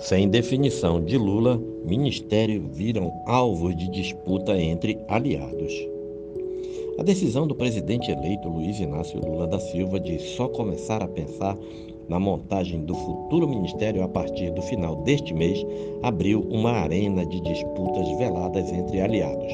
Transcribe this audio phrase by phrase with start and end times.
[0.00, 5.72] Sem definição de Lula, ministério viram alvos de disputa entre aliados.
[6.98, 11.58] A decisão do presidente eleito Luiz Inácio Lula da Silva de só começar a pensar
[12.08, 15.66] na montagem do futuro ministério a partir do final deste mês
[16.00, 19.52] abriu uma arena de disputas veladas entre aliados.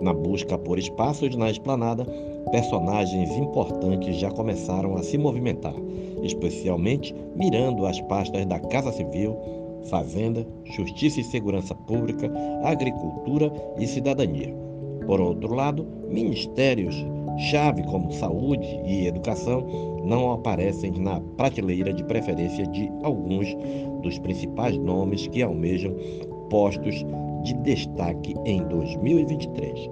[0.00, 2.06] Na busca por espaços na esplanada,
[2.50, 5.74] personagens importantes já começaram a se movimentar,
[6.22, 9.36] especialmente mirando as pastas da Casa Civil,
[9.88, 12.30] Fazenda, Justiça e Segurança Pública,
[12.64, 14.54] Agricultura e Cidadania.
[15.06, 16.94] Por outro lado, ministérios
[17.50, 19.66] chave como saúde e educação
[20.04, 23.54] não aparecem na prateleira de preferência de alguns
[24.02, 25.94] dos principais nomes que almejam
[26.48, 27.04] postos
[27.42, 29.90] de destaque em 2023.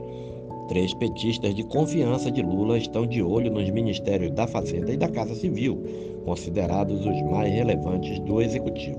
[0.69, 5.09] Três petistas de confiança de Lula estão de olho nos ministérios da Fazenda e da
[5.09, 5.79] Casa Civil,
[6.25, 8.99] considerados os mais relevantes do Executivo.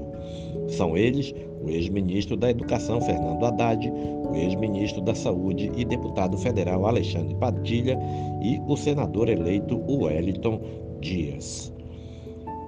[0.67, 3.91] São eles o ex-ministro da Educação Fernando Haddad,
[4.29, 7.97] o ex-ministro da Saúde e deputado federal Alexandre Padilha
[8.41, 10.61] e o senador eleito Wellington
[10.99, 11.73] Dias.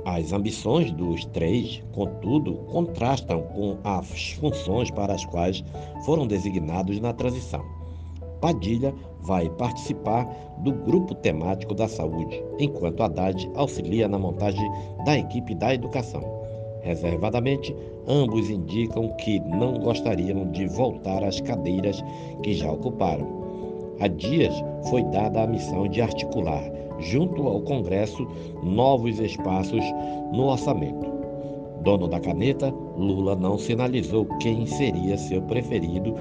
[0.05, 5.63] As ambições dos três, contudo, contrastam com as funções para as quais
[6.05, 7.61] foram designados na transição.
[8.39, 10.23] Padilha vai participar
[10.59, 14.71] do grupo temático da saúde, enquanto Haddad auxilia na montagem
[15.03, 16.36] da equipe da educação.
[16.87, 17.75] Reservadamente,
[18.07, 22.01] ambos indicam que não gostariam de voltar às cadeiras
[22.41, 23.27] que já ocuparam.
[23.99, 24.53] A Dias
[24.89, 26.63] foi dada a missão de articular
[26.99, 28.25] junto ao Congresso,
[28.63, 29.83] novos espaços
[30.31, 31.11] no orçamento.
[31.83, 36.15] Dono da caneta, Lula não sinalizou quem seria seu preferido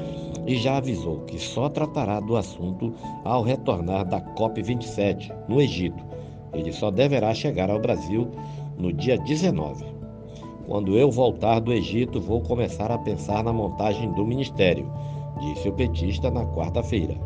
[0.49, 2.93] e já avisou que só tratará do assunto
[3.25, 6.05] ao retornar da COP27, no Egito.
[6.53, 8.29] Ele só deverá chegar ao Brasil
[8.77, 9.96] no dia 19.
[10.67, 14.91] Quando eu voltar do Egito, vou começar a pensar na montagem do ministério,
[15.39, 17.17] disse o petista na quarta-feira.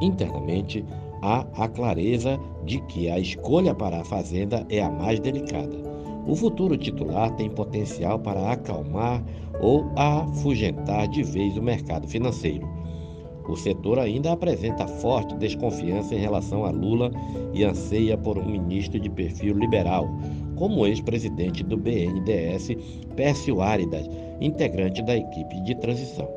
[0.00, 0.82] Internamente,
[1.20, 5.76] há a clareza de que a escolha para a Fazenda é a mais delicada.
[6.26, 9.22] O futuro titular tem potencial para acalmar
[9.60, 12.66] ou afugentar de vez o mercado financeiro.
[13.48, 17.10] O setor ainda apresenta forte desconfiança em relação a Lula
[17.52, 20.08] e anseia por um ministro de perfil liberal,
[20.56, 22.76] como o ex-presidente do BNDES,
[23.16, 24.08] Pércio Áridas,
[24.40, 26.28] integrante da equipe de transição.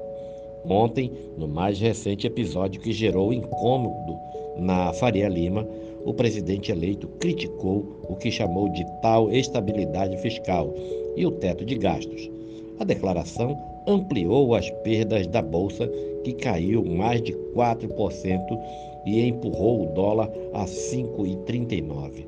[0.68, 4.18] Ontem, no mais recente episódio que gerou incômodo
[4.58, 5.68] na Faria Lima,
[6.04, 10.74] o presidente eleito criticou o que chamou de tal estabilidade fiscal
[11.16, 12.35] e o teto de gastos.
[12.80, 15.88] A declaração ampliou as perdas da bolsa,
[16.24, 18.60] que caiu mais de 4%
[19.06, 22.26] e empurrou o dólar a 5,39.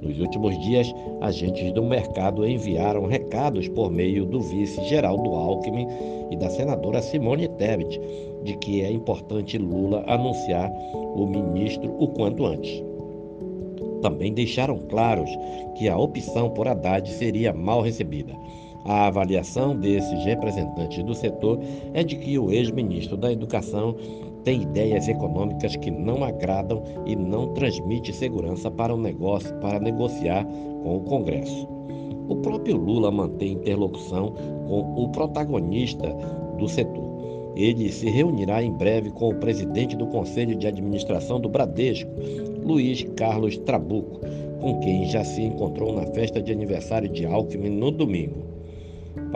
[0.00, 5.86] Nos últimos dias, agentes do mercado enviaram recados por meio do vice Geraldo Alckmin
[6.30, 8.00] e da senadora Simone Tebet
[8.44, 12.82] de que é importante Lula anunciar o ministro o quanto antes.
[14.02, 15.30] Também deixaram claros
[15.76, 18.34] que a opção por Haddad seria mal recebida.
[18.88, 21.58] A avaliação desses representantes do setor
[21.92, 23.96] é de que o ex-ministro da Educação
[24.44, 30.46] tem ideias econômicas que não agradam e não transmite segurança para o negócio para negociar
[30.84, 31.68] com o Congresso.
[32.28, 34.32] O próprio Lula mantém interlocução
[34.68, 36.08] com o protagonista
[36.56, 37.16] do setor.
[37.56, 42.10] Ele se reunirá em breve com o presidente do Conselho de Administração do Bradesco,
[42.62, 44.20] Luiz Carlos Trabuco,
[44.60, 48.45] com quem já se encontrou na festa de aniversário de Alckmin no domingo.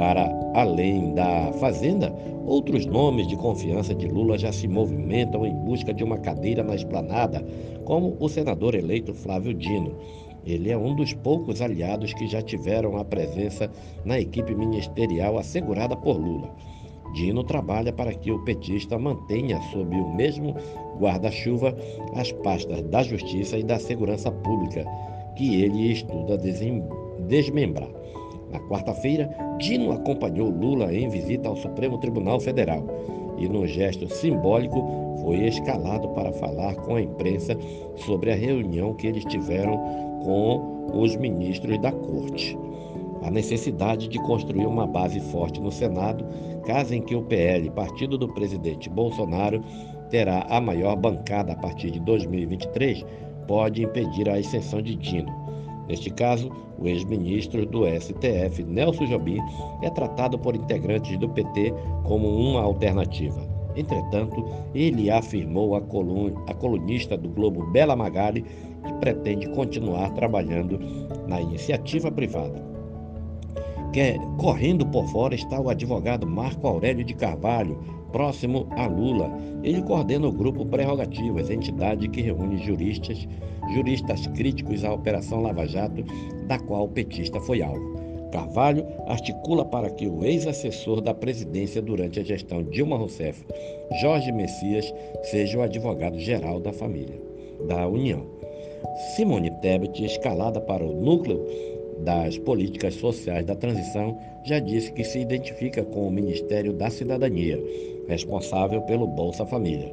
[0.00, 2.10] Para além da Fazenda,
[2.46, 6.74] outros nomes de confiança de Lula já se movimentam em busca de uma cadeira na
[6.74, 7.46] esplanada,
[7.84, 9.94] como o senador eleito Flávio Dino.
[10.42, 13.70] Ele é um dos poucos aliados que já tiveram a presença
[14.02, 16.50] na equipe ministerial assegurada por Lula.
[17.12, 20.56] Dino trabalha para que o petista mantenha sob o mesmo
[20.98, 21.76] guarda-chuva
[22.14, 24.82] as pastas da Justiça e da Segurança Pública,
[25.36, 27.90] que ele estuda desmembrar.
[28.52, 32.84] Na quarta-feira, Dino acompanhou Lula em visita ao Supremo Tribunal Federal
[33.38, 37.56] e, num gesto simbólico, foi escalado para falar com a imprensa
[37.96, 39.76] sobre a reunião que eles tiveram
[40.24, 42.58] com os ministros da Corte.
[43.22, 46.24] A necessidade de construir uma base forte no Senado,
[46.64, 49.62] caso em que o PL, partido do presidente Bolsonaro,
[50.08, 53.04] terá a maior bancada a partir de 2023,
[53.46, 55.49] pode impedir a ascensão de Dino.
[55.90, 59.40] Neste caso, o ex-ministro do STF, Nelson Jobim,
[59.82, 63.42] é tratado por integrantes do PT como uma alternativa.
[63.74, 68.42] Entretanto, ele afirmou a, colun colunista do Globo Bela Magali
[68.86, 70.78] que pretende continuar trabalhando
[71.26, 72.62] na iniciativa privada.
[73.92, 77.76] que correndo por fora está o advogado Marco Aurélio de Carvalho,
[78.12, 79.30] próximo a Lula.
[79.62, 83.26] Ele coordena o grupo Prerrogativas, entidade que reúne juristas,
[83.74, 86.04] juristas críticos à Operação Lava Jato,
[86.46, 88.00] da qual o petista foi alvo.
[88.30, 93.44] Carvalho articula para que o ex-assessor da presidência durante a gestão Dilma Rousseff,
[94.00, 94.92] Jorge Messias,
[95.24, 97.20] seja o advogado-geral da família,
[97.66, 98.24] da União.
[99.14, 101.44] Simone Tebet, escalada para o núcleo
[101.98, 107.62] das Políticas Sociais da Transição, já disse que se identifica com o Ministério da Cidadania,
[108.08, 109.90] responsável pelo Bolsa Família.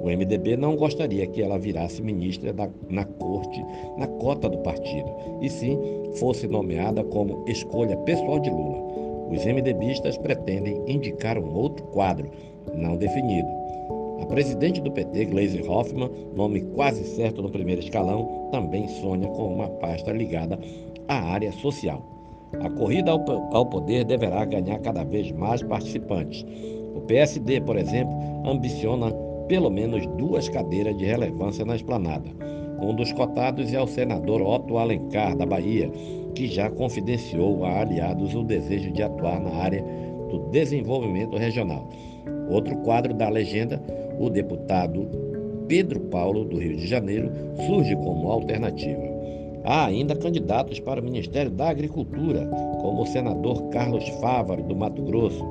[0.00, 3.64] O MDB não gostaria que ela virasse ministra da, na corte,
[3.96, 5.10] na cota do partido,
[5.42, 5.76] e sim
[6.14, 8.78] fosse nomeada como escolha pessoal de Lula.
[9.30, 12.30] Os MDBistas pretendem indicar um outro quadro,
[12.74, 13.48] não definido.
[14.22, 19.52] A presidente do PT, Gleisi Hoffmann, nome quase certo no primeiro escalão, também sonha com
[19.52, 20.58] uma pasta ligada
[21.06, 22.17] à área social.
[22.60, 26.44] A corrida ao poder deverá ganhar cada vez mais participantes.
[26.94, 28.12] O PSD, por exemplo,
[28.44, 29.12] ambiciona
[29.48, 32.28] pelo menos duas cadeiras de relevância na esplanada.
[32.80, 35.90] Um dos cotados é o senador Otto Alencar, da Bahia,
[36.34, 39.84] que já confidenciou a aliados o desejo de atuar na área
[40.30, 41.88] do desenvolvimento regional.
[42.48, 43.82] Outro quadro da legenda,
[44.18, 45.08] o deputado
[45.66, 47.30] Pedro Paulo, do Rio de Janeiro,
[47.66, 49.07] surge como alternativa.
[49.70, 52.46] Há ainda candidatos para o Ministério da Agricultura,
[52.80, 55.44] como o senador Carlos Fávaro, do Mato Grosso.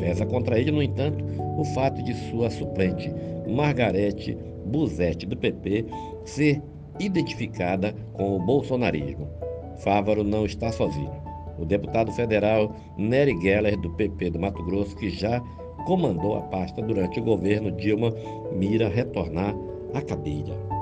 [0.00, 1.24] Pesa contra ele, no entanto,
[1.56, 3.14] o fato de sua suplente,
[3.48, 4.36] Margarete
[4.66, 5.86] Buzetti, do PP,
[6.24, 6.60] ser
[6.98, 9.28] identificada com o bolsonarismo.
[9.76, 11.12] Fávaro não está sozinho.
[11.56, 15.38] O deputado federal Nery Geller, do PP do Mato Grosso, que já
[15.86, 18.12] comandou a pasta durante o governo Dilma,
[18.56, 19.54] mira retornar
[19.94, 20.81] à cadeira.